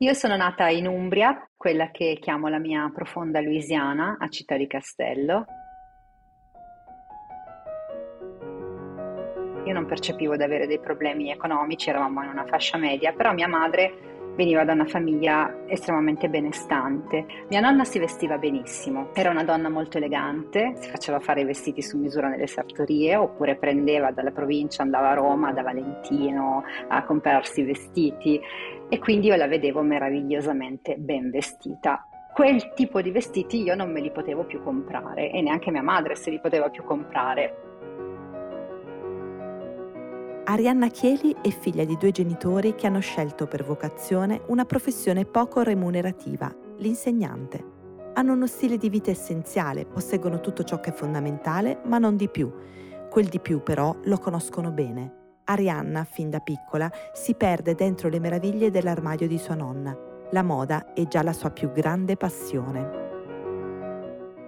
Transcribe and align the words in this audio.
Io 0.00 0.12
sono 0.12 0.36
nata 0.36 0.68
in 0.68 0.86
Umbria, 0.86 1.48
quella 1.56 1.90
che 1.90 2.18
chiamo 2.20 2.48
la 2.48 2.58
mia 2.58 2.90
profonda 2.94 3.40
Louisiana, 3.40 4.18
a 4.20 4.28
Città 4.28 4.54
di 4.58 4.66
Castello. 4.66 5.46
Io 9.64 9.72
non 9.72 9.86
percepivo 9.86 10.36
di 10.36 10.42
avere 10.42 10.66
dei 10.66 10.80
problemi 10.80 11.30
economici, 11.30 11.88
eravamo 11.88 12.22
in 12.22 12.28
una 12.28 12.44
fascia 12.44 12.76
media, 12.76 13.14
però 13.14 13.32
mia 13.32 13.48
madre 13.48 14.15
veniva 14.36 14.64
da 14.64 14.72
una 14.72 14.84
famiglia 14.84 15.64
estremamente 15.66 16.28
benestante. 16.28 17.26
Mia 17.48 17.60
nonna 17.60 17.84
si 17.84 17.98
vestiva 17.98 18.38
benissimo, 18.38 19.10
era 19.14 19.30
una 19.30 19.44
donna 19.44 19.68
molto 19.68 19.96
elegante, 19.96 20.74
si 20.76 20.90
faceva 20.90 21.18
fare 21.18 21.40
i 21.40 21.44
vestiti 21.44 21.82
su 21.82 21.98
misura 21.98 22.28
nelle 22.28 22.46
sartorie 22.46 23.16
oppure 23.16 23.56
prendeva 23.56 24.10
dalla 24.12 24.30
provincia, 24.30 24.82
andava 24.82 25.10
a 25.10 25.14
Roma, 25.14 25.52
da 25.52 25.62
Valentino 25.62 26.62
a 26.88 27.02
comprarsi 27.04 27.62
i 27.62 27.64
vestiti 27.64 28.40
e 28.88 28.98
quindi 28.98 29.28
io 29.28 29.36
la 29.36 29.48
vedevo 29.48 29.82
meravigliosamente 29.82 30.96
ben 30.96 31.30
vestita 31.30 32.06
quel 32.36 32.74
tipo 32.74 33.00
di 33.00 33.10
vestiti 33.10 33.62
io 33.62 33.74
non 33.74 33.90
me 33.90 34.02
li 34.02 34.10
potevo 34.10 34.44
più 34.44 34.62
comprare 34.62 35.30
e 35.30 35.40
neanche 35.40 35.70
mia 35.70 35.80
madre 35.80 36.16
se 36.16 36.28
li 36.28 36.38
poteva 36.38 36.68
più 36.68 36.84
comprare. 36.84 37.65
Arianna 40.48 40.86
Chieli 40.90 41.34
è 41.42 41.48
figlia 41.48 41.84
di 41.84 41.96
due 41.96 42.12
genitori 42.12 42.76
che 42.76 42.86
hanno 42.86 43.00
scelto 43.00 43.48
per 43.48 43.64
vocazione 43.64 44.42
una 44.46 44.64
professione 44.64 45.24
poco 45.24 45.62
remunerativa, 45.62 46.54
l'insegnante. 46.76 47.64
Hanno 48.14 48.32
uno 48.32 48.46
stile 48.46 48.76
di 48.76 48.88
vita 48.88 49.10
essenziale, 49.10 49.86
posseggono 49.86 50.38
tutto 50.38 50.62
ciò 50.62 50.78
che 50.78 50.90
è 50.90 50.92
fondamentale, 50.92 51.80
ma 51.86 51.98
non 51.98 52.14
di 52.16 52.28
più. 52.28 52.48
Quel 53.10 53.26
di 53.26 53.40
più 53.40 53.64
però 53.64 53.92
lo 54.04 54.18
conoscono 54.18 54.70
bene. 54.70 55.40
Arianna, 55.46 56.04
fin 56.04 56.30
da 56.30 56.38
piccola, 56.38 56.88
si 57.12 57.34
perde 57.34 57.74
dentro 57.74 58.08
le 58.08 58.20
meraviglie 58.20 58.70
dell'armadio 58.70 59.26
di 59.26 59.38
sua 59.38 59.56
nonna. 59.56 59.98
La 60.30 60.44
moda 60.44 60.92
è 60.92 61.08
già 61.08 61.24
la 61.24 61.32
sua 61.32 61.50
più 61.50 61.72
grande 61.72 62.16
passione. 62.16 63.04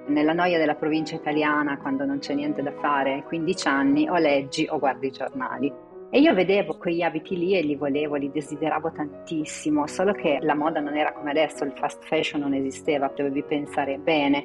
Nella 0.06 0.32
noia 0.32 0.58
della 0.58 0.76
provincia 0.76 1.16
italiana, 1.16 1.76
quando 1.76 2.04
non 2.04 2.20
c'è 2.20 2.34
niente 2.34 2.62
da 2.62 2.72
fare, 2.80 3.14
ai 3.14 3.24
15 3.24 3.66
anni, 3.66 4.08
o 4.08 4.16
leggi 4.16 4.64
o 4.70 4.78
guardi 4.78 5.08
i 5.08 5.10
giornali. 5.10 5.86
E 6.10 6.20
io 6.20 6.32
vedevo 6.32 6.78
quegli 6.78 7.02
abiti 7.02 7.36
lì 7.36 7.54
e 7.54 7.60
li 7.60 7.76
volevo, 7.76 8.14
li 8.14 8.30
desideravo 8.30 8.92
tantissimo, 8.92 9.86
solo 9.86 10.12
che 10.12 10.38
la 10.40 10.54
moda 10.54 10.80
non 10.80 10.96
era 10.96 11.12
come 11.12 11.30
adesso, 11.30 11.64
il 11.64 11.74
fast 11.76 12.02
fashion 12.04 12.40
non 12.40 12.54
esisteva, 12.54 13.12
dovevi 13.14 13.42
pensare 13.42 13.98
bene 13.98 14.42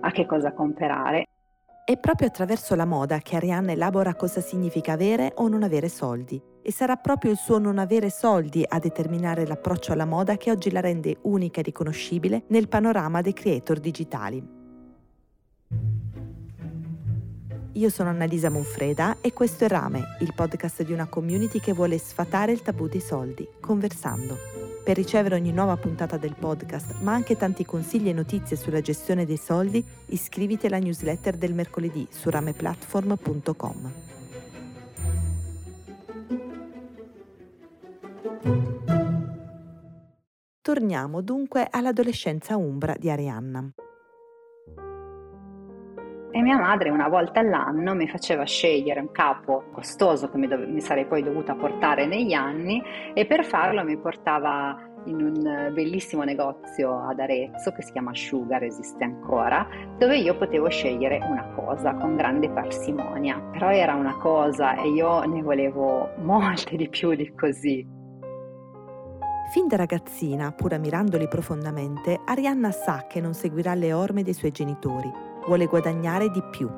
a 0.00 0.12
che 0.12 0.24
cosa 0.24 0.52
comprare. 0.52 1.24
È 1.84 1.98
proprio 1.98 2.28
attraverso 2.28 2.76
la 2.76 2.84
moda 2.84 3.18
che 3.18 3.34
Arianna 3.34 3.72
elabora 3.72 4.14
cosa 4.14 4.40
significa 4.40 4.92
avere 4.92 5.32
o 5.34 5.48
non 5.48 5.64
avere 5.64 5.88
soldi. 5.88 6.40
E 6.62 6.70
sarà 6.70 6.94
proprio 6.94 7.32
il 7.32 7.38
suo 7.38 7.58
non 7.58 7.78
avere 7.78 8.10
soldi 8.10 8.64
a 8.68 8.78
determinare 8.78 9.44
l'approccio 9.44 9.92
alla 9.92 10.04
moda 10.04 10.36
che 10.36 10.52
oggi 10.52 10.70
la 10.70 10.80
rende 10.80 11.16
unica 11.22 11.58
e 11.58 11.64
riconoscibile 11.64 12.44
nel 12.48 12.68
panorama 12.68 13.20
dei 13.20 13.32
creator 13.32 13.80
digitali. 13.80 14.59
Io 17.74 17.88
sono 17.88 18.08
Annalisa 18.08 18.50
Monfreda 18.50 19.18
e 19.20 19.32
questo 19.32 19.64
è 19.64 19.68
Rame, 19.68 20.16
il 20.20 20.34
podcast 20.34 20.82
di 20.82 20.92
una 20.92 21.06
community 21.06 21.60
che 21.60 21.72
vuole 21.72 21.98
sfatare 21.98 22.50
il 22.50 22.62
tabù 22.62 22.88
dei 22.88 23.00
soldi, 23.00 23.48
conversando. 23.60 24.36
Per 24.84 24.96
ricevere 24.96 25.36
ogni 25.36 25.52
nuova 25.52 25.76
puntata 25.76 26.16
del 26.16 26.34
podcast, 26.36 27.00
ma 27.02 27.12
anche 27.12 27.36
tanti 27.36 27.64
consigli 27.64 28.08
e 28.08 28.12
notizie 28.12 28.56
sulla 28.56 28.80
gestione 28.80 29.24
dei 29.24 29.36
soldi, 29.36 29.84
iscriviti 30.06 30.66
alla 30.66 30.78
newsletter 30.78 31.36
del 31.36 31.54
mercoledì 31.54 32.08
su 32.10 32.28
rameplatform.com. 32.28 33.92
Torniamo 40.60 41.20
dunque 41.20 41.68
all'adolescenza 41.70 42.56
umbra 42.56 42.96
di 42.98 43.10
Arianna. 43.10 43.72
E 46.32 46.42
mia 46.42 46.56
madre 46.56 46.90
una 46.90 47.08
volta 47.08 47.40
all'anno 47.40 47.92
mi 47.96 48.06
faceva 48.06 48.44
scegliere 48.44 49.00
un 49.00 49.10
capo 49.10 49.64
costoso 49.72 50.30
che 50.30 50.38
mi, 50.38 50.46
dove, 50.46 50.64
mi 50.66 50.80
sarei 50.80 51.04
poi 51.04 51.24
dovuta 51.24 51.56
portare 51.56 52.06
negli 52.06 52.34
anni 52.34 52.80
e 53.12 53.26
per 53.26 53.44
farlo 53.44 53.82
mi 53.82 53.98
portava 53.98 54.78
in 55.06 55.20
un 55.20 55.72
bellissimo 55.72 56.22
negozio 56.22 57.00
ad 57.08 57.18
Arezzo 57.18 57.72
che 57.72 57.82
si 57.82 57.90
chiama 57.90 58.14
Sugar, 58.14 58.62
esiste 58.62 59.02
ancora, 59.02 59.66
dove 59.98 60.18
io 60.18 60.36
potevo 60.36 60.68
scegliere 60.68 61.18
una 61.28 61.48
cosa 61.56 61.94
con 61.94 62.14
grande 62.14 62.48
parsimonia. 62.48 63.40
Però 63.50 63.70
era 63.70 63.94
una 63.94 64.16
cosa 64.18 64.76
e 64.76 64.88
io 64.88 65.24
ne 65.24 65.42
volevo 65.42 66.10
molte 66.18 66.76
di 66.76 66.88
più 66.88 67.12
di 67.14 67.32
così. 67.34 67.84
Fin 69.52 69.66
da 69.66 69.74
ragazzina, 69.74 70.52
pur 70.52 70.74
ammirandoli 70.74 71.26
profondamente, 71.26 72.20
Arianna 72.24 72.70
sa 72.70 73.06
che 73.08 73.20
non 73.20 73.34
seguirà 73.34 73.74
le 73.74 73.92
orme 73.92 74.22
dei 74.22 74.34
suoi 74.34 74.52
genitori 74.52 75.29
vuole 75.46 75.66
guadagnare 75.66 76.30
di 76.30 76.42
più. 76.50 76.68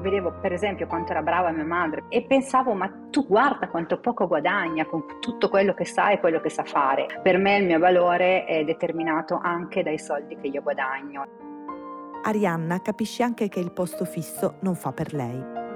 Vedevo 0.00 0.32
per 0.40 0.52
esempio 0.52 0.86
quanto 0.86 1.10
era 1.10 1.22
brava 1.22 1.50
mia 1.50 1.64
madre 1.64 2.04
e 2.08 2.22
pensavo 2.22 2.72
ma 2.72 2.88
tu 3.10 3.26
guarda 3.26 3.68
quanto 3.68 3.98
poco 3.98 4.28
guadagna 4.28 4.86
con 4.86 5.04
tutto 5.20 5.48
quello 5.48 5.74
che 5.74 5.84
sa 5.84 6.10
e 6.10 6.20
quello 6.20 6.40
che 6.40 6.50
sa 6.50 6.62
fare. 6.62 7.06
Per 7.22 7.36
me 7.36 7.56
il 7.56 7.66
mio 7.66 7.78
valore 7.78 8.44
è 8.44 8.64
determinato 8.64 9.38
anche 9.42 9.82
dai 9.82 9.98
soldi 9.98 10.36
che 10.36 10.46
io 10.46 10.62
guadagno. 10.62 11.26
Arianna 12.22 12.80
capisce 12.80 13.22
anche 13.22 13.48
che 13.48 13.60
il 13.60 13.72
posto 13.72 14.04
fisso 14.04 14.56
non 14.60 14.74
fa 14.74 14.92
per 14.92 15.12
lei 15.14 15.66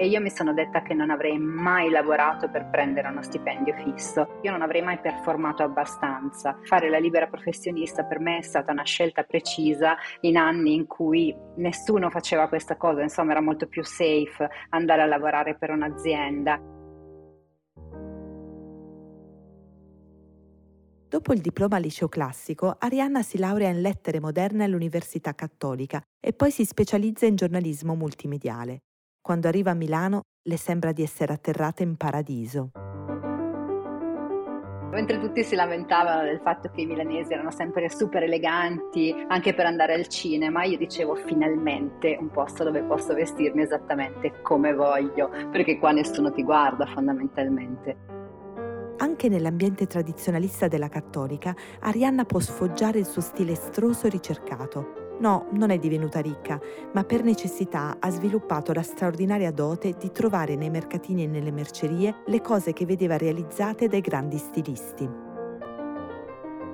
e 0.00 0.06
io 0.06 0.18
mi 0.18 0.30
sono 0.30 0.54
detta 0.54 0.80
che 0.80 0.94
non 0.94 1.10
avrei 1.10 1.36
mai 1.36 1.90
lavorato 1.90 2.48
per 2.48 2.70
prendere 2.70 3.08
uno 3.08 3.20
stipendio 3.20 3.74
fisso, 3.84 4.38
io 4.40 4.50
non 4.50 4.62
avrei 4.62 4.80
mai 4.80 4.98
performato 4.98 5.62
abbastanza. 5.62 6.58
Fare 6.62 6.88
la 6.88 6.96
libera 6.96 7.26
professionista 7.26 8.04
per 8.04 8.18
me 8.18 8.38
è 8.38 8.42
stata 8.42 8.72
una 8.72 8.82
scelta 8.82 9.24
precisa 9.24 9.96
in 10.20 10.38
anni 10.38 10.72
in 10.72 10.86
cui 10.86 11.36
nessuno 11.56 12.08
faceva 12.08 12.48
questa 12.48 12.78
cosa, 12.78 13.02
insomma 13.02 13.32
era 13.32 13.42
molto 13.42 13.66
più 13.66 13.84
safe 13.84 14.48
andare 14.70 15.02
a 15.02 15.06
lavorare 15.06 15.54
per 15.58 15.68
un'azienda. 15.68 16.58
Dopo 21.08 21.34
il 21.34 21.40
diploma 21.42 21.76
liceo 21.76 22.08
classico, 22.08 22.74
Arianna 22.78 23.20
si 23.20 23.36
laurea 23.36 23.68
in 23.68 23.82
lettere 23.82 24.18
moderne 24.18 24.64
all'Università 24.64 25.34
Cattolica 25.34 26.00
e 26.18 26.32
poi 26.32 26.50
si 26.50 26.64
specializza 26.64 27.26
in 27.26 27.36
giornalismo 27.36 27.94
multimediale. 27.94 28.84
Quando 29.22 29.48
arriva 29.48 29.72
a 29.72 29.74
Milano 29.74 30.22
le 30.48 30.56
sembra 30.56 30.92
di 30.92 31.02
essere 31.02 31.34
atterrata 31.34 31.82
in 31.82 31.96
paradiso. 31.96 32.70
Mentre 34.90 35.20
tutti 35.20 35.44
si 35.44 35.54
lamentavano 35.54 36.22
del 36.22 36.40
fatto 36.40 36.70
che 36.70 36.80
i 36.80 36.86
milanesi 36.86 37.32
erano 37.32 37.50
sempre 37.52 37.88
super 37.90 38.24
eleganti 38.24 39.14
anche 39.28 39.54
per 39.54 39.66
andare 39.66 39.94
al 39.94 40.08
cinema, 40.08 40.64
io 40.64 40.78
dicevo 40.78 41.14
finalmente 41.14 42.16
un 42.18 42.30
posto 42.30 42.64
dove 42.64 42.82
posso 42.82 43.14
vestirmi 43.14 43.62
esattamente 43.62 44.40
come 44.42 44.74
voglio, 44.74 45.28
perché 45.50 45.78
qua 45.78 45.92
nessuno 45.92 46.32
ti 46.32 46.42
guarda 46.42 46.86
fondamentalmente. 46.86 47.96
Anche 48.96 49.28
nell'ambiente 49.28 49.86
tradizionalista 49.86 50.66
della 50.66 50.88
cattolica, 50.88 51.54
Arianna 51.80 52.24
può 52.24 52.40
sfoggiare 52.40 52.98
il 52.98 53.06
suo 53.06 53.22
stile 53.22 53.52
estroso 53.52 54.06
e 54.06 54.10
ricercato, 54.10 54.99
No, 55.20 55.46
non 55.52 55.70
è 55.70 55.78
divenuta 55.78 56.20
ricca, 56.20 56.58
ma 56.92 57.04
per 57.04 57.22
necessità 57.22 57.96
ha 58.00 58.10
sviluppato 58.10 58.72
la 58.72 58.82
straordinaria 58.82 59.52
dote 59.52 59.94
di 59.98 60.10
trovare 60.10 60.56
nei 60.56 60.70
mercatini 60.70 61.24
e 61.24 61.26
nelle 61.26 61.52
mercerie 61.52 62.22
le 62.24 62.40
cose 62.40 62.72
che 62.72 62.86
vedeva 62.86 63.18
realizzate 63.18 63.86
dai 63.86 64.00
grandi 64.00 64.38
stilisti. 64.38 65.08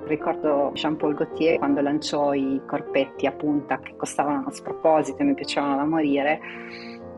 Ricordo 0.05 0.71
Jean-Paul 0.73 1.15
Gaultier 1.15 1.57
quando 1.57 1.81
lanciò 1.81 2.31
i 2.31 2.61
corpetti 2.65 3.25
a 3.25 3.33
punta 3.33 3.79
che 3.79 3.97
costavano 3.97 4.39
uno 4.39 4.51
sproposito 4.51 5.21
e 5.21 5.25
mi 5.25 5.33
piacevano 5.33 5.75
da 5.75 5.83
morire 5.83 6.39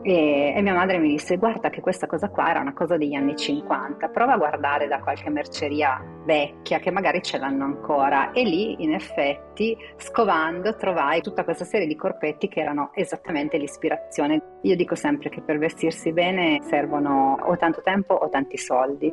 e, 0.02 0.54
e, 0.56 0.62
mia 0.62 0.74
madre 0.74 0.98
mi 0.98 1.08
disse 1.08 1.36
guarda 1.36 1.68
che 1.68 1.80
questa 1.80 2.06
cosa 2.06 2.30
qua 2.30 2.50
era 2.50 2.60
una 2.60 2.72
cosa 2.72 2.96
degli 2.96 3.14
anni 3.14 3.36
50, 3.36 4.08
prova 4.08 4.34
a 4.34 4.38
guardare 4.38 4.88
da 4.88 5.00
qualche 5.00 5.28
merceria 5.28 6.02
vecchia 6.24 6.78
che 6.78 6.90
magari 6.90 7.22
ce 7.22 7.38
l'hanno 7.38 7.64
ancora 7.64 8.32
e 8.32 8.42
lì 8.44 8.82
in 8.82 8.94
effetti 8.94 9.76
scovando 9.96 10.74
trovai 10.76 11.20
tutta 11.20 11.44
questa 11.44 11.64
serie 11.64 11.86
di 11.86 11.96
corpetti 11.96 12.48
che 12.48 12.60
erano 12.60 12.90
esattamente 12.94 13.58
l'ispirazione. 13.58 14.58
Io 14.62 14.76
dico 14.76 14.94
sempre 14.94 15.28
che 15.28 15.42
per 15.42 15.58
vestirsi 15.58 16.12
bene 16.12 16.60
servono 16.62 17.38
o 17.42 17.56
tanto 17.56 17.82
tempo 17.82 18.14
o 18.14 18.28
tanti 18.28 18.56
soldi. 18.56 19.12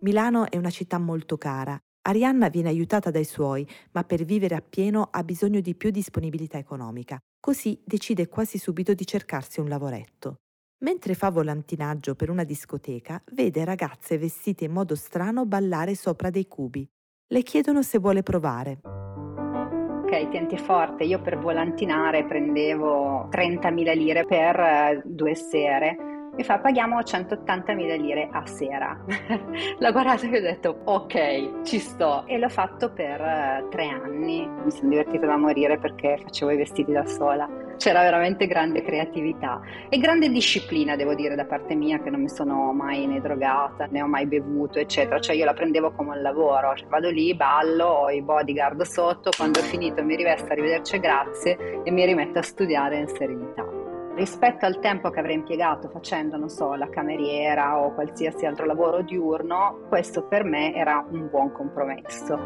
Milano 0.00 0.50
è 0.50 0.56
una 0.56 0.70
città 0.70 0.98
molto 0.98 1.36
cara. 1.36 1.80
Arianna 2.02 2.48
viene 2.48 2.70
aiutata 2.70 3.10
dai 3.10 3.24
suoi, 3.24 3.66
ma 3.92 4.04
per 4.04 4.24
vivere 4.24 4.54
appieno 4.54 5.08
ha 5.10 5.22
bisogno 5.22 5.60
di 5.60 5.74
più 5.74 5.90
disponibilità 5.90 6.56
economica. 6.56 7.18
Così 7.38 7.78
decide 7.84 8.26
quasi 8.26 8.58
subito 8.58 8.94
di 8.94 9.06
cercarsi 9.06 9.60
un 9.60 9.68
lavoretto. 9.68 10.36
Mentre 10.82 11.14
fa 11.14 11.30
volantinaggio 11.30 12.14
per 12.14 12.30
una 12.30 12.44
discoteca, 12.44 13.22
vede 13.32 13.66
ragazze 13.66 14.16
vestite 14.16 14.64
in 14.64 14.72
modo 14.72 14.94
strano 14.94 15.44
ballare 15.44 15.94
sopra 15.94 16.30
dei 16.30 16.48
cubi. 16.48 16.88
Le 17.32 17.42
chiedono 17.42 17.82
se 17.82 17.98
vuole 17.98 18.22
provare. 18.22 18.80
Ok, 18.82 20.28
tienti 20.30 20.56
forte, 20.56 21.04
io 21.04 21.20
per 21.20 21.38
volantinare 21.38 22.24
prendevo 22.24 23.28
30.000 23.30 23.94
lire 23.94 24.24
per 24.24 24.58
uh, 24.58 25.02
due 25.04 25.34
sere 25.34 26.09
mi 26.40 26.46
fa 26.46 26.58
paghiamo 26.58 26.98
180.000 26.98 28.00
lire 28.00 28.28
a 28.32 28.46
sera. 28.46 28.98
L'ho 29.78 29.92
guardato 29.92 30.24
e 30.24 30.38
ho 30.38 30.40
detto 30.40 30.80
ok, 30.84 31.64
ci 31.64 31.78
sto. 31.78 32.24
E 32.26 32.38
l'ho 32.38 32.48
fatto 32.48 32.90
per 32.92 33.20
uh, 33.20 33.68
tre 33.68 33.88
anni. 33.88 34.48
Mi 34.64 34.70
sono 34.70 34.88
divertita 34.88 35.26
da 35.26 35.36
morire 35.36 35.76
perché 35.76 36.18
facevo 36.22 36.50
i 36.52 36.56
vestiti 36.56 36.92
da 36.92 37.04
sola. 37.04 37.46
C'era 37.76 38.00
veramente 38.00 38.46
grande 38.46 38.82
creatività 38.82 39.60
e 39.90 39.98
grande 39.98 40.30
disciplina, 40.30 40.96
devo 40.96 41.14
dire, 41.14 41.34
da 41.34 41.44
parte 41.44 41.74
mia, 41.74 42.00
che 42.00 42.08
non 42.08 42.22
mi 42.22 42.30
sono 42.30 42.72
mai 42.72 43.06
né 43.06 43.20
drogata, 43.20 43.86
né 43.90 44.00
ho 44.00 44.06
mai 44.06 44.24
bevuto, 44.24 44.78
eccetera. 44.78 45.20
Cioè 45.20 45.36
io 45.36 45.44
la 45.44 45.52
prendevo 45.52 45.92
come 45.92 46.16
un 46.16 46.22
lavoro. 46.22 46.74
Cioè, 46.74 46.88
vado 46.88 47.10
lì, 47.10 47.34
ballo, 47.34 47.84
ho 47.84 48.10
i 48.10 48.22
bodyguard 48.22 48.80
sotto, 48.80 49.30
quando 49.36 49.60
ho 49.60 49.62
finito 49.62 50.02
mi 50.02 50.16
rivesto, 50.16 50.50
arrivederci 50.50 51.00
grazie 51.00 51.82
e 51.84 51.90
mi 51.90 52.06
rimetto 52.06 52.38
a 52.38 52.42
studiare 52.42 52.96
in 52.96 53.08
serenità 53.08 53.79
rispetto 54.20 54.66
al 54.66 54.80
tempo 54.80 55.08
che 55.08 55.18
avrei 55.18 55.36
impiegato 55.36 55.88
facendo, 55.88 56.36
non 56.36 56.50
so, 56.50 56.74
la 56.74 56.90
cameriera 56.90 57.80
o 57.80 57.94
qualsiasi 57.94 58.44
altro 58.44 58.66
lavoro 58.66 59.00
diurno, 59.00 59.86
questo 59.88 60.24
per 60.24 60.44
me 60.44 60.74
era 60.74 61.02
un 61.10 61.30
buon 61.30 61.50
compromesso. 61.52 62.38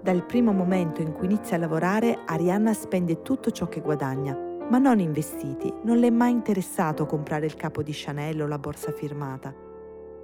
Dal 0.00 0.24
primo 0.24 0.52
momento 0.52 1.02
in 1.02 1.12
cui 1.12 1.26
inizia 1.26 1.56
a 1.56 1.60
lavorare, 1.60 2.20
Arianna 2.24 2.72
spende 2.72 3.20
tutto 3.20 3.50
ciò 3.50 3.68
che 3.68 3.82
guadagna, 3.82 4.34
ma 4.70 4.78
non 4.78 4.98
in 4.98 5.12
vestiti. 5.12 5.70
Non 5.82 5.98
le 5.98 6.06
è 6.06 6.10
mai 6.10 6.30
interessato 6.30 7.04
comprare 7.04 7.44
il 7.44 7.56
capo 7.56 7.82
di 7.82 7.92
Chanel 7.92 8.40
o 8.40 8.46
la 8.46 8.58
borsa 8.58 8.92
firmata. 8.92 9.52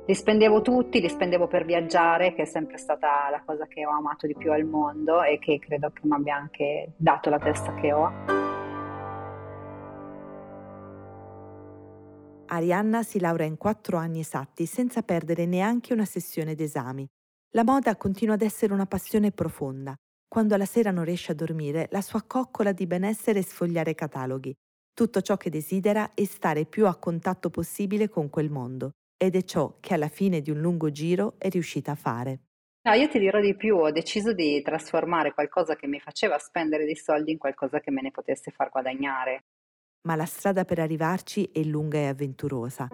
Li 0.06 0.14
spendevo 0.14 0.62
tutti, 0.62 1.00
li 1.02 1.10
spendevo 1.10 1.46
per 1.46 1.66
viaggiare, 1.66 2.32
che 2.32 2.42
è 2.42 2.46
sempre 2.46 2.78
stata 2.78 3.28
la 3.30 3.42
cosa 3.44 3.66
che 3.66 3.84
ho 3.84 3.90
amato 3.90 4.26
di 4.26 4.34
più 4.34 4.50
al 4.50 4.64
mondo 4.64 5.22
e 5.22 5.38
che 5.38 5.58
credo 5.58 5.90
che 5.90 6.00
mi 6.04 6.14
abbia 6.14 6.36
anche 6.36 6.92
dato 6.96 7.28
la 7.28 7.38
testa 7.38 7.74
che 7.74 7.92
ho. 7.92 8.39
Arianna 12.52 13.04
si 13.04 13.20
laurea 13.20 13.46
in 13.46 13.56
quattro 13.56 13.96
anni 13.96 14.18
esatti 14.18 14.66
senza 14.66 15.02
perdere 15.02 15.46
neanche 15.46 15.92
una 15.92 16.04
sessione 16.04 16.56
d'esami. 16.56 17.06
La 17.50 17.62
moda 17.62 17.94
continua 17.94 18.34
ad 18.34 18.42
essere 18.42 18.72
una 18.72 18.86
passione 18.86 19.30
profonda. 19.30 19.94
Quando 20.26 20.54
alla 20.56 20.64
sera 20.64 20.90
non 20.90 21.04
riesce 21.04 21.30
a 21.30 21.36
dormire, 21.36 21.86
la 21.92 22.00
sua 22.00 22.22
coccola 22.22 22.72
di 22.72 22.88
benessere 22.88 23.38
è 23.38 23.42
sfogliare 23.42 23.94
cataloghi. 23.94 24.52
Tutto 24.92 25.20
ciò 25.20 25.36
che 25.36 25.48
desidera 25.48 26.12
è 26.12 26.24
stare 26.24 26.64
più 26.64 26.86
a 26.86 26.96
contatto 26.96 27.50
possibile 27.50 28.08
con 28.08 28.28
quel 28.30 28.50
mondo. 28.50 28.90
Ed 29.16 29.36
è 29.36 29.44
ciò 29.44 29.76
che 29.78 29.94
alla 29.94 30.08
fine 30.08 30.40
di 30.40 30.50
un 30.50 30.60
lungo 30.60 30.90
giro 30.90 31.34
è 31.38 31.48
riuscita 31.48 31.92
a 31.92 31.96
fare. 31.96 32.40
No, 32.82 32.94
io 32.94 33.08
ti 33.08 33.20
dirò 33.20 33.40
di 33.40 33.54
più, 33.54 33.76
ho 33.76 33.92
deciso 33.92 34.32
di 34.32 34.60
trasformare 34.62 35.34
qualcosa 35.34 35.76
che 35.76 35.86
mi 35.86 36.00
faceva 36.00 36.36
spendere 36.38 36.84
dei 36.84 36.96
soldi 36.96 37.30
in 37.30 37.38
qualcosa 37.38 37.78
che 37.78 37.92
me 37.92 38.02
ne 38.02 38.10
potesse 38.10 38.50
far 38.50 38.70
guadagnare 38.70 39.44
ma 40.02 40.16
la 40.16 40.24
strada 40.24 40.64
per 40.64 40.78
arrivarci 40.78 41.50
è 41.52 41.62
lunga 41.62 41.98
e 41.98 42.06
avventurosa. 42.06 42.88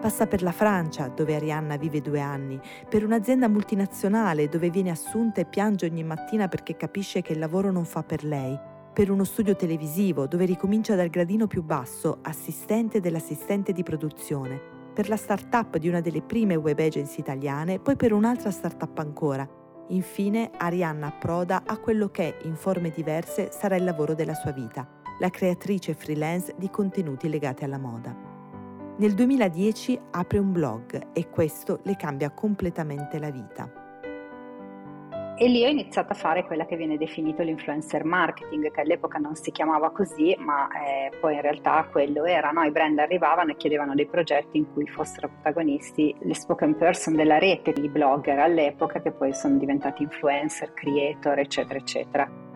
Passa 0.00 0.26
per 0.26 0.42
la 0.42 0.50
Francia, 0.50 1.06
dove 1.06 1.36
Arianna 1.36 1.76
vive 1.76 2.00
due 2.00 2.18
anni, 2.18 2.60
per 2.88 3.04
un'azienda 3.04 3.48
multinazionale 3.48 4.48
dove 4.48 4.68
viene 4.68 4.90
assunta 4.90 5.40
e 5.40 5.44
piange 5.44 5.86
ogni 5.86 6.02
mattina 6.02 6.48
perché 6.48 6.76
capisce 6.76 7.22
che 7.22 7.34
il 7.34 7.38
lavoro 7.38 7.70
non 7.70 7.84
fa 7.84 8.02
per 8.02 8.24
lei, 8.24 8.58
per 8.92 9.12
uno 9.12 9.22
studio 9.22 9.54
televisivo 9.54 10.26
dove 10.26 10.44
ricomincia 10.44 10.96
dal 10.96 11.08
gradino 11.08 11.46
più 11.46 11.62
basso, 11.62 12.18
assistente 12.22 12.98
dell'assistente 12.98 13.72
di 13.72 13.84
produzione, 13.84 14.60
per 14.92 15.08
la 15.08 15.16
start-up 15.16 15.76
di 15.76 15.86
una 15.86 16.00
delle 16.00 16.22
prime 16.22 16.56
web 16.56 16.80
agency 16.80 17.20
italiane, 17.20 17.78
poi 17.78 17.94
per 17.94 18.12
un'altra 18.12 18.50
start-up 18.50 18.98
ancora. 18.98 19.48
Infine 19.90 20.50
Arianna 20.56 21.06
approda 21.06 21.62
a 21.64 21.78
quello 21.78 22.08
che, 22.08 22.38
in 22.42 22.56
forme 22.56 22.90
diverse, 22.90 23.52
sarà 23.52 23.76
il 23.76 23.84
lavoro 23.84 24.14
della 24.14 24.34
sua 24.34 24.50
vita 24.50 25.00
la 25.22 25.30
creatrice 25.30 25.94
freelance 25.94 26.52
di 26.58 26.68
contenuti 26.68 27.28
legati 27.28 27.62
alla 27.62 27.78
moda. 27.78 28.12
Nel 28.96 29.14
2010 29.14 30.00
apre 30.10 30.38
un 30.38 30.50
blog 30.50 31.10
e 31.12 31.30
questo 31.30 31.78
le 31.84 31.94
cambia 31.94 32.32
completamente 32.32 33.20
la 33.20 33.30
vita. 33.30 33.70
E 35.38 35.48
lì 35.48 35.64
ho 35.64 35.68
iniziato 35.68 36.12
a 36.12 36.16
fare 36.16 36.44
quella 36.44 36.66
che 36.66 36.76
viene 36.76 36.98
definito 36.98 37.44
l'influencer 37.44 38.04
marketing, 38.04 38.72
che 38.72 38.80
all'epoca 38.80 39.18
non 39.18 39.36
si 39.36 39.52
chiamava 39.52 39.90
così, 39.90 40.34
ma 40.38 40.66
eh, 40.68 41.16
poi 41.20 41.34
in 41.34 41.40
realtà 41.40 41.86
quello 41.88 42.24
era. 42.24 42.50
No? 42.50 42.64
I 42.64 42.72
brand 42.72 42.98
arrivavano 42.98 43.52
e 43.52 43.56
chiedevano 43.56 43.94
dei 43.94 44.06
progetti 44.06 44.58
in 44.58 44.72
cui 44.72 44.88
fossero 44.88 45.28
protagonisti 45.28 46.16
le 46.18 46.34
spoken 46.34 46.76
person 46.76 47.14
della 47.14 47.38
rete, 47.38 47.70
i 47.70 47.88
blogger 47.88 48.40
all'epoca, 48.40 49.00
che 49.00 49.12
poi 49.12 49.32
sono 49.32 49.56
diventati 49.56 50.02
influencer, 50.02 50.74
creator, 50.74 51.38
eccetera, 51.38 51.78
eccetera. 51.78 52.51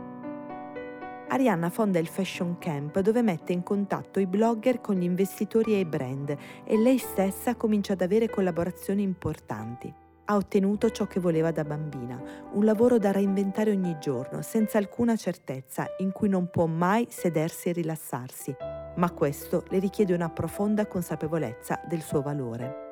Arianna 1.29 1.71
fonda 1.71 1.99
il 1.99 2.07
Fashion 2.07 2.57
Camp 2.59 3.01
dove 3.01 3.21
mette 3.21 3.53
in 3.53 3.65
contatto 3.65 4.21
i 4.21 4.27
blogger 4.27 4.81
con 4.81 4.95
gli 4.95 5.03
investitori 5.03 5.75
e 5.75 5.81
i 5.81 5.85
brand 5.85 6.37
e 6.65 6.79
lei 6.79 6.99
stessa 6.99 7.57
comincia 7.57 7.95
ad 7.95 8.01
avere 8.01 8.31
collaborazioni 8.31 9.03
importanti. 9.03 9.93
Ha 10.29 10.37
ottenuto 10.37 10.91
ciò 10.91 11.07
che 11.07 11.19
voleva 11.19 11.51
da 11.51 11.65
bambina, 11.65 12.21
un 12.53 12.65
lavoro 12.65 12.99
da 12.99 13.11
reinventare 13.11 13.71
ogni 13.71 13.97
giorno, 14.01 14.41
senza 14.43 14.79
alcuna 14.79 15.17
certezza, 15.17 15.87
in 15.99 16.13
cui 16.13 16.29
non 16.29 16.49
può 16.49 16.67
mai 16.67 17.07
sedersi 17.11 17.69
e 17.69 17.73
rilassarsi, 17.73 18.55
ma 18.97 19.11
questo 19.11 19.65
le 19.69 19.79
richiede 19.79 20.15
una 20.15 20.31
profonda 20.31 20.87
consapevolezza 20.87 21.81
del 21.89 22.03
suo 22.03 22.23
valore. 22.23 22.86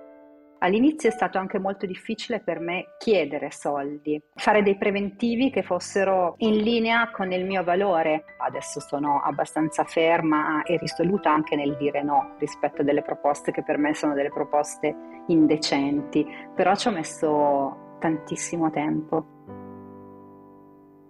All'inizio 0.64 1.10
è 1.10 1.12
stato 1.12 1.36
anche 1.36 1.58
molto 1.58 1.84
difficile 1.84 2.40
per 2.40 2.58
me 2.58 2.94
chiedere 2.96 3.50
soldi, 3.50 4.18
fare 4.34 4.62
dei 4.62 4.78
preventivi 4.78 5.50
che 5.50 5.62
fossero 5.62 6.36
in 6.38 6.56
linea 6.62 7.10
con 7.10 7.30
il 7.32 7.44
mio 7.44 7.62
valore. 7.62 8.24
Adesso 8.38 8.80
sono 8.80 9.20
abbastanza 9.20 9.84
ferma 9.84 10.62
e 10.62 10.78
risoluta 10.78 11.30
anche 11.30 11.54
nel 11.54 11.76
dire 11.76 12.02
no 12.02 12.36
rispetto 12.38 12.80
a 12.80 12.84
delle 12.84 13.02
proposte 13.02 13.52
che 13.52 13.62
per 13.62 13.76
me 13.76 13.92
sono 13.92 14.14
delle 14.14 14.30
proposte 14.30 14.96
indecenti, 15.26 16.26
però 16.54 16.74
ci 16.74 16.88
ho 16.88 16.92
messo 16.92 17.96
tantissimo 18.00 18.70
tempo. 18.70 19.26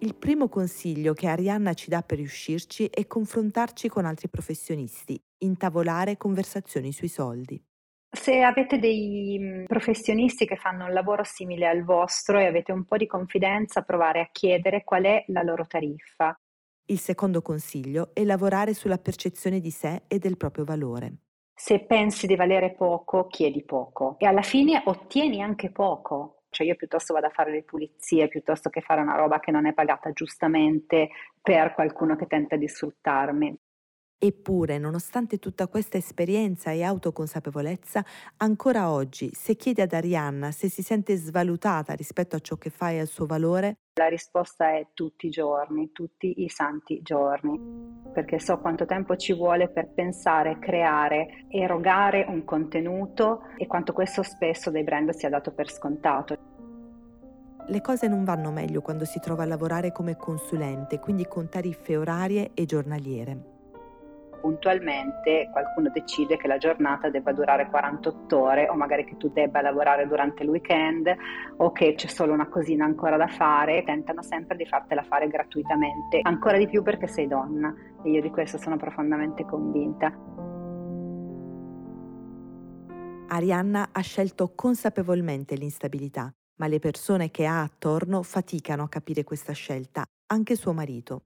Il 0.00 0.16
primo 0.16 0.48
consiglio 0.48 1.12
che 1.12 1.28
Arianna 1.28 1.74
ci 1.74 1.90
dà 1.90 2.02
per 2.02 2.18
riuscirci 2.18 2.86
è 2.86 3.06
confrontarci 3.06 3.88
con 3.88 4.04
altri 4.04 4.28
professionisti, 4.28 5.16
intavolare 5.38 6.16
conversazioni 6.16 6.90
sui 6.90 7.06
soldi. 7.06 7.64
Se 8.14 8.40
avete 8.43 8.78
dei 8.78 9.64
professionisti 9.66 10.46
che 10.46 10.56
fanno 10.56 10.84
un 10.84 10.93
lavoro 10.93 11.25
simile 11.25 11.66
al 11.66 11.82
vostro 11.82 12.38
e 12.38 12.46
avete 12.46 12.70
un 12.70 12.84
po' 12.84 12.96
di 12.96 13.06
confidenza, 13.06 13.82
provare 13.82 14.20
a 14.20 14.28
chiedere 14.31 14.84
qual 14.84 15.02
è 15.02 15.25
la 15.28 15.43
loro 15.43 15.66
tariffa. 15.66 16.38
Il 16.87 16.99
secondo 16.99 17.43
consiglio 17.43 18.11
è 18.14 18.22
lavorare 18.25 18.72
sulla 18.72 18.99
percezione 18.99 19.58
di 19.58 19.70
sé 19.70 20.02
e 20.06 20.19
del 20.19 20.37
proprio 20.37 20.64
valore. 20.64 21.16
Se 21.52 21.81
pensi 21.81 22.26
di 22.26 22.37
valere 22.37 22.72
poco, 22.72 23.26
chiedi 23.26 23.64
poco 23.64 24.16
e 24.19 24.26
alla 24.26 24.43
fine 24.43 24.82
ottieni 24.84 25.43
anche 25.43 25.70
poco. 25.70 26.44
Cioè 26.50 26.66
io 26.69 26.76
piuttosto 26.76 27.12
vado 27.14 27.26
a 27.26 27.31
fare 27.31 27.50
le 27.50 27.64
pulizie 27.64 28.28
piuttosto 28.28 28.71
che 28.71 28.80
fare 28.80 29.00
una 29.00 29.16
roba 29.16 29.40
che 29.40 29.50
non 29.50 29.66
è 29.66 29.75
pagata 29.75 30.12
giustamente 30.12 31.11
per 31.42 31.75
qualcuno 31.75 32.14
che 32.14 32.26
tenta 32.26 32.54
di 32.54 32.68
sfruttarmi. 32.68 33.59
Eppure, 34.26 34.78
nonostante 34.78 35.38
tutta 35.38 35.66
questa 35.66 35.99
esperienza 35.99 36.71
e 36.71 36.83
autoconsapevolezza, 36.83 38.02
ancora 38.38 38.88
oggi, 38.88 39.28
se 39.35 39.54
chiedi 39.54 39.83
ad 39.83 39.93
Arianna 39.93 40.50
se 40.50 40.71
si 40.71 40.81
sente 40.81 41.14
svalutata 41.14 41.93
rispetto 41.93 42.35
a 42.35 42.38
ciò 42.38 42.57
che 42.57 42.71
fa 42.71 42.88
e 42.88 43.00
al 43.00 43.07
suo 43.07 43.26
valore, 43.26 43.81
la 44.00 44.07
risposta 44.07 44.71
è 44.71 44.87
tutti 44.95 45.26
i 45.26 45.28
giorni, 45.28 45.93
tutti 45.93 46.43
i 46.43 46.49
santi 46.49 47.02
giorni, 47.02 47.61
perché 48.14 48.38
so 48.38 48.59
quanto 48.61 48.87
tempo 48.87 49.14
ci 49.16 49.35
vuole 49.35 49.69
per 49.69 49.93
pensare, 49.93 50.59
creare, 50.59 51.45
erogare 51.50 52.25
un 52.26 52.45
contenuto 52.45 53.43
e 53.59 53.66
quanto 53.66 53.93
questo 53.93 54.23
spesso 54.23 54.71
dai 54.71 54.85
brand 54.85 55.11
sia 55.11 55.28
dato 55.28 55.52
per 55.52 55.71
scontato. 55.71 56.37
Le 57.66 57.81
cose 57.83 58.09
non 58.09 58.25
vanno 58.25 58.50
meglio 58.50 58.81
quando 58.81 59.04
si 59.04 59.21
trova 59.21 59.43
a 59.43 59.47
lavorare 59.47 59.93
come 59.93 60.16
consulente, 60.16 60.99
quindi 60.99 61.26
con 61.26 61.50
tariffe 61.50 61.99
orarie 61.99 62.52
e 62.54 62.64
giornaliere 62.64 63.52
puntualmente 64.44 65.48
qualcuno 65.50 65.88
decide 65.88 66.36
che 66.36 66.46
la 66.46 66.58
giornata 66.58 67.08
debba 67.08 67.32
durare 67.32 67.70
48 67.70 68.38
ore 68.38 68.68
o 68.68 68.74
magari 68.74 69.06
che 69.06 69.16
tu 69.16 69.30
debba 69.32 69.62
lavorare 69.62 70.06
durante 70.06 70.42
il 70.42 70.50
weekend 70.50 71.10
o 71.56 71.72
che 71.72 71.94
c'è 71.94 72.08
solo 72.08 72.34
una 72.34 72.50
cosina 72.50 72.84
ancora 72.84 73.16
da 73.16 73.26
fare, 73.26 73.84
tentano 73.84 74.20
sempre 74.22 74.58
di 74.58 74.66
fartela 74.66 75.02
fare 75.02 75.28
gratuitamente, 75.28 76.20
ancora 76.20 76.58
di 76.58 76.68
più 76.68 76.82
perché 76.82 77.06
sei 77.06 77.26
donna 77.26 77.74
e 78.04 78.10
io 78.10 78.20
di 78.20 78.28
questo 78.28 78.58
sono 78.58 78.76
profondamente 78.76 79.46
convinta. 79.46 80.12
Arianna 83.28 83.88
ha 83.92 84.00
scelto 84.02 84.52
consapevolmente 84.54 85.54
l'instabilità, 85.54 86.30
ma 86.56 86.66
le 86.66 86.80
persone 86.80 87.30
che 87.30 87.46
ha 87.46 87.62
attorno 87.62 88.22
faticano 88.22 88.82
a 88.82 88.88
capire 88.90 89.24
questa 89.24 89.54
scelta, 89.54 90.04
anche 90.26 90.54
suo 90.54 90.74
marito. 90.74 91.22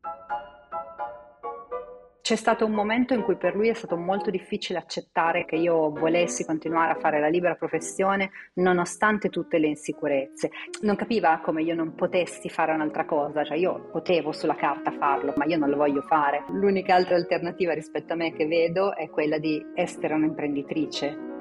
C'è 2.28 2.36
stato 2.36 2.66
un 2.66 2.72
momento 2.72 3.14
in 3.14 3.22
cui 3.22 3.36
per 3.36 3.56
lui 3.56 3.68
è 3.68 3.72
stato 3.72 3.96
molto 3.96 4.28
difficile 4.28 4.78
accettare 4.78 5.46
che 5.46 5.56
io 5.56 5.88
volessi 5.88 6.44
continuare 6.44 6.92
a 6.92 7.00
fare 7.00 7.20
la 7.20 7.28
libera 7.28 7.54
professione 7.54 8.30
nonostante 8.56 9.30
tutte 9.30 9.56
le 9.56 9.68
insicurezze. 9.68 10.50
Non 10.82 10.94
capiva 10.94 11.40
come 11.42 11.62
io 11.62 11.74
non 11.74 11.94
potessi 11.94 12.50
fare 12.50 12.72
un'altra 12.72 13.06
cosa, 13.06 13.44
cioè 13.44 13.56
io 13.56 13.88
potevo 13.90 14.32
sulla 14.32 14.56
carta 14.56 14.90
farlo, 14.90 15.32
ma 15.36 15.46
io 15.46 15.56
non 15.56 15.70
lo 15.70 15.78
voglio 15.78 16.02
fare. 16.02 16.44
L'unica 16.50 16.96
altra 16.96 17.16
alternativa 17.16 17.72
rispetto 17.72 18.12
a 18.12 18.16
me 18.16 18.34
che 18.34 18.46
vedo 18.46 18.94
è 18.94 19.08
quella 19.08 19.38
di 19.38 19.64
essere 19.74 20.12
un'imprenditrice 20.12 21.37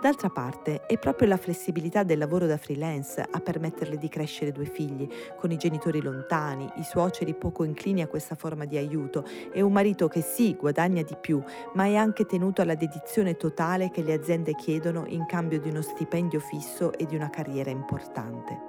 D'altra 0.00 0.30
parte 0.30 0.86
è 0.86 0.98
proprio 0.98 1.28
la 1.28 1.36
flessibilità 1.36 2.04
del 2.04 2.16
lavoro 2.16 2.46
da 2.46 2.56
freelance 2.56 3.20
a 3.20 3.38
permetterle 3.38 3.98
di 3.98 4.08
crescere 4.08 4.50
due 4.50 4.64
figli, 4.64 5.06
con 5.36 5.50
i 5.50 5.58
genitori 5.58 6.00
lontani, 6.00 6.66
i 6.76 6.84
suoceri 6.84 7.34
poco 7.34 7.64
inclini 7.64 8.00
a 8.00 8.06
questa 8.06 8.34
forma 8.34 8.64
di 8.64 8.78
aiuto 8.78 9.26
e 9.52 9.60
un 9.60 9.72
marito 9.72 10.08
che 10.08 10.22
sì 10.22 10.54
guadagna 10.54 11.02
di 11.02 11.16
più, 11.20 11.42
ma 11.74 11.84
è 11.84 11.96
anche 11.96 12.24
tenuto 12.24 12.62
alla 12.62 12.76
dedizione 12.76 13.36
totale 13.36 13.90
che 13.90 14.02
le 14.02 14.14
aziende 14.14 14.54
chiedono 14.54 15.04
in 15.06 15.26
cambio 15.26 15.60
di 15.60 15.68
uno 15.68 15.82
stipendio 15.82 16.40
fisso 16.40 16.94
e 16.94 17.04
di 17.04 17.14
una 17.14 17.28
carriera 17.28 17.68
importante 17.68 18.68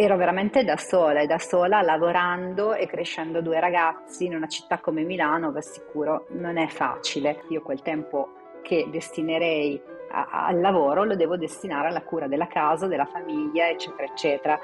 ero 0.00 0.16
veramente 0.16 0.62
da 0.62 0.76
sola 0.76 1.22
e 1.22 1.26
da 1.26 1.40
sola 1.40 1.82
lavorando 1.82 2.72
e 2.72 2.86
crescendo 2.86 3.42
due 3.42 3.58
ragazzi 3.58 4.26
in 4.26 4.36
una 4.36 4.46
città 4.46 4.78
come 4.78 5.02
Milano, 5.02 5.50
vi 5.50 5.58
assicuro, 5.58 6.28
non 6.34 6.56
è 6.56 6.68
facile. 6.68 7.42
Io 7.48 7.62
quel 7.62 7.82
tempo 7.82 8.47
che 8.68 8.86
destinerei 8.90 9.80
a, 10.10 10.46
al 10.46 10.60
lavoro 10.60 11.04
lo 11.04 11.16
devo 11.16 11.38
destinare 11.38 11.88
alla 11.88 12.02
cura 12.02 12.28
della 12.28 12.46
casa, 12.46 12.86
della 12.86 13.06
famiglia, 13.06 13.68
eccetera, 13.68 14.04
eccetera. 14.04 14.60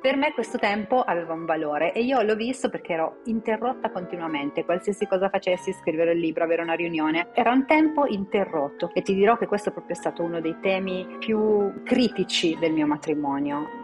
Per 0.00 0.16
me 0.16 0.32
questo 0.32 0.58
tempo 0.58 1.00
aveva 1.00 1.32
un 1.32 1.44
valore 1.44 1.92
e 1.92 2.02
io 2.02 2.20
l'ho 2.22 2.34
visto 2.34 2.68
perché 2.68 2.92
ero 2.92 3.20
interrotta 3.24 3.90
continuamente, 3.90 4.64
qualsiasi 4.64 5.06
cosa 5.06 5.28
facessi, 5.28 5.72
scrivere 5.72 6.12
il 6.12 6.18
libro, 6.18 6.44
avere 6.44 6.62
una 6.62 6.74
riunione, 6.74 7.28
era 7.32 7.52
un 7.52 7.66
tempo 7.66 8.06
interrotto 8.06 8.90
e 8.92 9.02
ti 9.02 9.14
dirò 9.14 9.36
che 9.36 9.46
questo 9.46 9.70
è 9.70 9.72
proprio 9.72 9.96
stato 9.96 10.22
uno 10.22 10.40
dei 10.40 10.56
temi 10.60 11.16
più 11.18 11.82
critici 11.84 12.56
del 12.58 12.72
mio 12.72 12.86
matrimonio. 12.86 13.83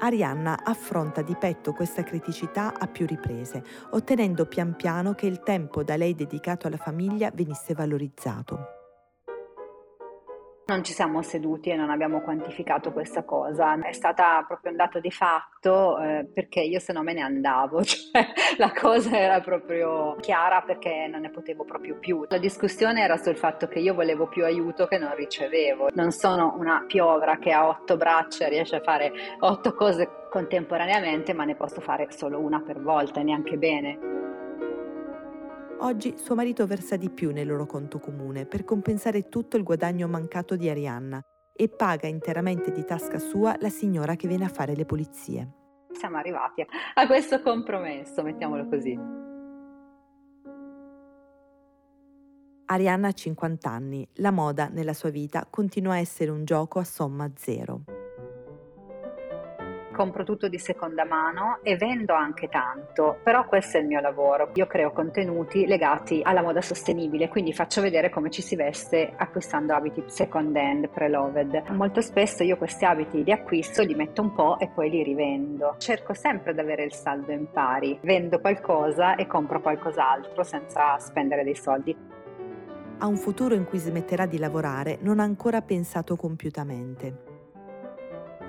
Arianna 0.00 0.64
affronta 0.64 1.22
di 1.22 1.34
petto 1.34 1.72
questa 1.72 2.04
criticità 2.04 2.78
a 2.78 2.86
più 2.86 3.06
riprese, 3.06 3.64
ottenendo 3.90 4.46
pian 4.46 4.76
piano 4.76 5.14
che 5.14 5.26
il 5.26 5.42
tempo 5.42 5.82
da 5.82 5.96
lei 5.96 6.14
dedicato 6.14 6.66
alla 6.66 6.76
famiglia 6.76 7.30
venisse 7.34 7.74
valorizzato. 7.74 8.77
Non 10.68 10.84
ci 10.84 10.92
siamo 10.92 11.22
seduti 11.22 11.70
e 11.70 11.76
non 11.76 11.88
abbiamo 11.88 12.20
quantificato 12.20 12.92
questa 12.92 13.24
cosa, 13.24 13.80
è 13.80 13.92
stata 13.92 14.44
proprio 14.46 14.72
un 14.72 14.76
dato 14.76 15.00
di 15.00 15.10
fatto 15.10 15.98
eh, 15.98 16.26
perché 16.30 16.60
io 16.60 16.78
se 16.78 16.92
no 16.92 17.02
me 17.02 17.14
ne 17.14 17.22
andavo, 17.22 17.80
cioè 17.88 18.26
la 18.58 18.70
cosa 18.78 19.18
era 19.18 19.40
proprio 19.40 20.16
chiara 20.20 20.60
perché 20.60 21.08
non 21.10 21.22
ne 21.22 21.30
potevo 21.30 21.64
proprio 21.64 21.96
più. 21.98 22.22
La 22.28 22.36
discussione 22.36 23.00
era 23.00 23.16
sul 23.16 23.38
fatto 23.38 23.66
che 23.66 23.78
io 23.78 23.94
volevo 23.94 24.28
più 24.28 24.44
aiuto 24.44 24.86
che 24.86 24.98
non 24.98 25.14
ricevevo. 25.14 25.88
Non 25.94 26.10
sono 26.10 26.54
una 26.58 26.84
piovra 26.86 27.38
che 27.38 27.50
ha 27.50 27.66
otto 27.66 27.96
braccia 27.96 28.44
e 28.44 28.50
riesce 28.50 28.76
a 28.76 28.82
fare 28.82 29.10
otto 29.38 29.72
cose 29.72 30.26
contemporaneamente, 30.28 31.32
ma 31.32 31.44
ne 31.44 31.56
posso 31.56 31.80
fare 31.80 32.08
solo 32.10 32.40
una 32.40 32.60
per 32.60 32.78
volta, 32.82 33.22
neanche 33.22 33.56
bene. 33.56 34.17
Oggi 35.80 36.16
suo 36.18 36.34
marito 36.34 36.66
versa 36.66 36.96
di 36.96 37.08
più 37.08 37.30
nel 37.30 37.46
loro 37.46 37.64
conto 37.64 38.00
comune 38.00 38.46
per 38.46 38.64
compensare 38.64 39.28
tutto 39.28 39.56
il 39.56 39.62
guadagno 39.62 40.08
mancato 40.08 40.56
di 40.56 40.68
Arianna 40.68 41.20
e 41.54 41.68
paga 41.68 42.08
interamente 42.08 42.72
di 42.72 42.84
tasca 42.84 43.20
sua 43.20 43.54
la 43.60 43.68
signora 43.68 44.16
che 44.16 44.26
viene 44.26 44.44
a 44.44 44.48
fare 44.48 44.74
le 44.74 44.84
pulizie. 44.84 45.52
Siamo 45.92 46.16
arrivati 46.16 46.66
a 46.94 47.06
questo 47.06 47.40
compromesso, 47.42 48.22
mettiamolo 48.24 48.66
così. 48.66 48.98
Arianna 52.66 53.08
ha 53.08 53.12
50 53.12 53.70
anni, 53.70 54.08
la 54.14 54.32
moda 54.32 54.68
nella 54.68 54.94
sua 54.94 55.10
vita 55.10 55.46
continua 55.48 55.92
a 55.92 55.98
essere 55.98 56.32
un 56.32 56.44
gioco 56.44 56.80
a 56.80 56.84
somma 56.84 57.30
zero 57.36 57.97
compro 59.98 60.22
tutto 60.22 60.46
di 60.46 60.60
seconda 60.60 61.04
mano 61.04 61.58
e 61.64 61.74
vendo 61.74 62.14
anche 62.14 62.48
tanto, 62.48 63.18
però 63.24 63.44
questo 63.46 63.78
è 63.78 63.80
il 63.80 63.88
mio 63.88 63.98
lavoro. 63.98 64.52
Io 64.54 64.68
creo 64.68 64.92
contenuti 64.92 65.66
legati 65.66 66.20
alla 66.22 66.40
moda 66.40 66.60
sostenibile, 66.60 67.26
quindi 67.26 67.52
faccio 67.52 67.80
vedere 67.80 68.08
come 68.08 68.30
ci 68.30 68.40
si 68.40 68.54
veste 68.54 69.12
acquistando 69.16 69.74
abiti 69.74 70.04
second 70.06 70.54
hand, 70.54 70.88
pre-loved. 70.90 71.64
Molto 71.70 72.00
spesso 72.00 72.44
io 72.44 72.56
questi 72.56 72.84
abiti 72.84 73.24
li 73.24 73.32
acquisto, 73.32 73.82
li 73.82 73.96
metto 73.96 74.22
un 74.22 74.32
po' 74.34 74.60
e 74.60 74.68
poi 74.68 74.88
li 74.88 75.02
rivendo. 75.02 75.74
Cerco 75.78 76.14
sempre 76.14 76.54
di 76.54 76.60
avere 76.60 76.84
il 76.84 76.92
saldo 76.92 77.32
in 77.32 77.50
pari, 77.50 77.98
vendo 78.02 78.38
qualcosa 78.38 79.16
e 79.16 79.26
compro 79.26 79.60
qualcos'altro 79.60 80.44
senza 80.44 80.96
spendere 81.00 81.42
dei 81.42 81.56
soldi. 81.56 81.96
A 82.98 83.06
un 83.08 83.16
futuro 83.16 83.56
in 83.56 83.64
cui 83.64 83.78
smetterà 83.78 84.26
di 84.26 84.38
lavorare 84.38 84.98
non 85.00 85.18
ha 85.18 85.24
ancora 85.24 85.60
pensato 85.60 86.14
compiutamente 86.14 87.27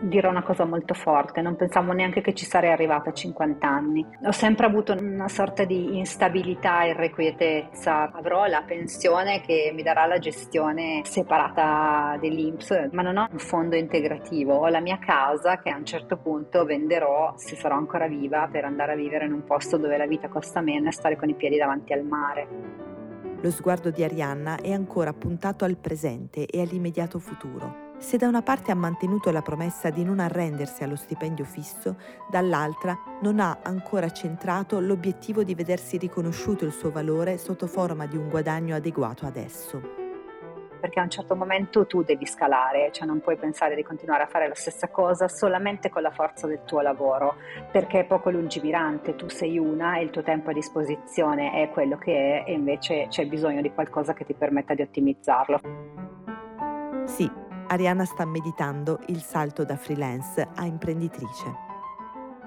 dirò 0.02 0.30
una 0.30 0.44
cosa 0.44 0.66
molto 0.66 0.94
forte, 0.94 1.42
non 1.42 1.56
pensavo 1.56 1.92
neanche 1.92 2.22
che 2.22 2.34
ci 2.34 2.46
sarei 2.46 2.72
arrivata 2.72 3.10
a 3.10 3.14
50 3.14 3.68
anni. 3.68 4.06
Ho 4.26 4.32
sempre 4.32 4.66
avuto 4.66 4.94
una 4.94 5.28
sorta 5.28 5.66
di 5.66 5.98
instabilità 5.98 6.84
e 6.84 6.90
irrequietezza. 6.90 8.12
Avrò 8.12 8.46
la 8.46 8.64
pensione 8.66 9.42
che 9.42 9.72
mi 9.74 9.84
darà 9.84 10.06
la 10.06 10.20
gestione 10.20 11.02
separata 11.04 12.18
dell'Inps, 12.20 12.90
ma 12.92 13.02
non 13.02 13.18
ho 13.18 13.28
un 13.32 13.40
fondo 13.40 13.76
integrativo. 13.76 14.56
Ho 14.56 14.68
la 14.68 14.80
mia 14.80 15.00
casa 15.00 15.58
che 15.60 15.70
a 15.70 15.78
un 15.78 15.86
certo 15.86 16.18
punto 16.18 16.66
venderò 16.66 17.34
se 17.38 17.56
sarò 17.56 17.76
ancora 17.76 18.08
viva 18.08 18.48
per 18.52 18.66
andare 18.66 18.94
a 18.94 18.96
vivere 18.96 19.26
in 19.26 19.34
un 19.34 19.44
posto 19.44 19.78
dove 19.78 19.98
la 19.98 20.08
vita 20.08 20.30
costa 20.30 20.62
meno 20.62 20.90
e 20.90 20.92
stare 20.92 21.16
con 21.16 21.30
i 21.30 21.36
piedi 21.36 21.58
davanti 21.58 21.94
al 21.94 22.04
mare. 22.04 22.48
Lo 23.42 23.52
sguardo 23.52 23.90
di 23.90 24.04
Arianna 24.04 24.58
è 24.58 24.72
ancora 24.72 25.14
puntato 25.14 25.64
al 25.64 25.78
presente 25.78 26.46
e 26.46 26.62
all'immediato 26.62 27.20
futuro 27.20 27.89
se 28.00 28.18
da 28.18 28.28
una 28.28 28.42
parte 28.42 28.72
ha 28.72 28.76
mantenuto 28.76 29.30
la 29.30 29.42
promessa 29.42 29.90
di 29.90 30.04
non 30.04 30.20
arrendersi 30.20 30.84
allo 30.84 30.96
stipendio 30.96 31.44
fisso, 31.44 31.98
dall'altra 32.30 32.98
non 33.22 33.40
ha 33.40 33.60
ancora 33.62 34.10
centrato 34.10 34.80
l'obiettivo 34.80 35.44
di 35.44 35.54
vedersi 35.54 35.98
riconosciuto 35.98 36.66
il 36.66 36.72
suo 36.72 36.92
valore 36.92 37.38
sotto 37.38 37.68
forma 37.68 38.08
di 38.08 38.16
un 38.16 38.30
guadagno 38.30 38.76
adeguato 38.76 39.26
ad 39.26 39.36
esso 39.36 40.08
perché 40.80 41.00
a 41.02 41.04
un 41.04 41.10
certo 41.10 41.36
momento 41.36 41.86
tu 41.86 42.04
devi 42.04 42.26
scalare, 42.26 42.90
cioè 42.94 43.06
non 43.06 43.20
puoi 43.20 43.36
pensare 43.36 43.76
di 43.76 43.84
continuare 43.84 44.24
a 44.24 44.28
fare 44.28 44.48
la 44.48 44.56
stessa 44.56 44.88
cosa 44.88 45.28
solamente 45.28 45.90
con 45.90 46.02
la 46.02 46.10
forza 46.10 46.48
del 46.48 46.64
tuo 46.64 46.80
lavoro, 46.80 47.36
perché 47.70 48.00
è 48.00 48.06
poco 48.06 48.30
lungimirante, 48.30 49.16
tu 49.16 49.28
sei 49.28 49.58
una 49.58 49.98
e 49.98 50.04
il 50.04 50.10
tuo 50.10 50.24
tempo 50.24 50.52
a 50.52 50.54
disposizione 50.54 51.52
è 51.62 51.70
quello 51.70 51.98
che 51.98 52.44
è 52.46 52.50
e 52.50 52.54
invece 52.54 53.08
c'è 53.10 53.26
bisogno 53.26 53.62
di 53.62 53.72
qualcosa 53.72 54.14
che 54.14 54.24
ti 54.24 54.34
permetta 54.34 54.74
di 54.74 54.82
ottimizzarlo. 54.82 55.60
Sì, 57.04 57.30
Arianna 57.72 58.04
sta 58.04 58.26
meditando 58.26 59.00
il 59.10 59.22
salto 59.22 59.64
da 59.64 59.76
freelance 59.76 60.48
a 60.56 60.66
imprenditrice. 60.66 61.68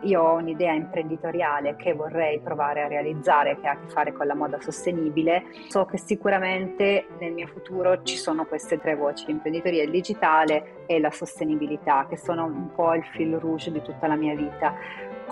Io 0.03 0.21
ho 0.21 0.35
un'idea 0.35 0.73
imprenditoriale 0.73 1.77
che 1.77 1.93
vorrei 1.93 2.41
provare 2.41 2.83
a 2.83 2.89
realizzare 2.89 3.57
che 3.61 3.69
ha 3.69 3.73
a 3.73 3.79
che 3.79 3.89
fare 3.89 4.13
con 4.13 4.27
la 4.27 4.35
moda 4.35 4.61
sostenibile. 4.61 5.45
So 5.69 5.85
che 5.85 5.97
sicuramente 5.97 7.07
nel 7.21 7.35
mio 7.35 7.47
futuro 7.47 8.03
ci 8.03 8.17
sono 8.17 8.47
queste 8.47 8.81
tre 8.81 8.97
voci, 8.97 9.27
l'imprenditoria, 9.27 9.85
il 9.85 9.93
digitale 9.93 10.85
e 10.87 10.99
la 10.99 11.13
sostenibilità, 11.13 12.07
che 12.09 12.17
sono 12.17 12.45
un 12.45 12.73
po' 12.75 12.93
il 12.95 13.05
fil 13.05 13.37
rouge 13.37 13.71
di 13.71 13.81
tutta 13.81 14.09
la 14.09 14.17
mia 14.17 14.35
vita. 14.35 14.75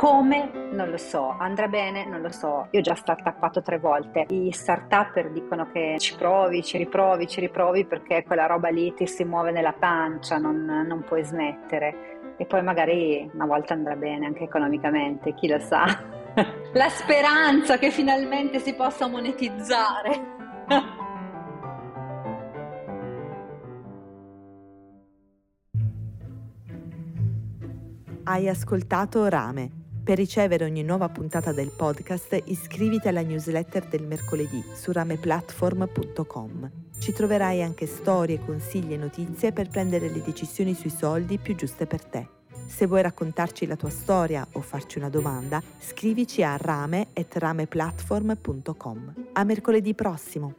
Come? 0.00 0.50
Non 0.72 0.88
lo 0.88 0.96
so, 0.96 1.36
andrà 1.38 1.68
bene? 1.68 2.06
Non 2.06 2.22
lo 2.22 2.30
so. 2.30 2.68
Io 2.70 2.78
ho 2.78 2.82
già 2.82 2.94
startuppato 2.94 3.60
tre 3.60 3.78
volte. 3.78 4.24
I 4.30 4.50
start-upper 4.50 5.30
dicono 5.30 5.70
che 5.70 5.96
ci 5.98 6.16
provi, 6.16 6.62
ci 6.62 6.78
riprovi, 6.78 7.26
ci 7.26 7.38
riprovi 7.40 7.84
perché 7.84 8.24
quella 8.24 8.46
roba 8.46 8.70
lì 8.70 8.94
ti 8.94 9.06
si 9.06 9.24
muove 9.24 9.50
nella 9.50 9.74
pancia, 9.74 10.38
non, 10.38 10.64
non 10.64 11.04
puoi 11.04 11.22
smettere. 11.22 12.34
E 12.38 12.46
poi 12.46 12.62
magari 12.62 13.30
una 13.34 13.44
volta 13.44 13.74
andrà 13.74 13.94
bene 13.94 14.24
anche 14.24 14.44
economicamente, 14.44 15.34
chi 15.34 15.48
lo 15.48 15.58
sa. 15.58 15.84
La 16.72 16.88
speranza 16.88 17.76
che 17.76 17.90
finalmente 17.90 18.58
si 18.58 18.72
possa 18.72 19.06
monetizzare. 19.06 20.38
Hai 28.24 28.48
ascoltato 28.48 29.28
Rame 29.28 29.79
per 30.10 30.18
ricevere 30.18 30.64
ogni 30.64 30.82
nuova 30.82 31.08
puntata 31.08 31.52
del 31.52 31.70
podcast 31.70 32.36
iscriviti 32.46 33.06
alla 33.06 33.22
newsletter 33.22 33.86
del 33.86 34.02
mercoledì 34.02 34.60
su 34.74 34.90
rameplatform.com. 34.90 36.70
Ci 36.98 37.12
troverai 37.12 37.62
anche 37.62 37.86
storie, 37.86 38.40
consigli 38.44 38.94
e 38.94 38.96
notizie 38.96 39.52
per 39.52 39.68
prendere 39.68 40.08
le 40.08 40.20
decisioni 40.20 40.74
sui 40.74 40.90
soldi 40.90 41.38
più 41.38 41.54
giuste 41.54 41.86
per 41.86 42.04
te. 42.04 42.26
Se 42.66 42.86
vuoi 42.86 43.02
raccontarci 43.02 43.66
la 43.66 43.76
tua 43.76 43.90
storia 43.90 44.44
o 44.50 44.60
farci 44.60 44.98
una 44.98 45.10
domanda, 45.10 45.62
scrivici 45.78 46.42
a 46.42 46.56
rame.rameplatform.com. 46.56 49.14
A 49.34 49.44
mercoledì 49.44 49.94
prossimo! 49.94 50.54